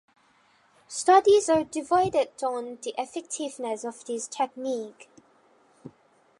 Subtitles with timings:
[0.87, 5.07] Studies are divided on the effectiveness of this technique.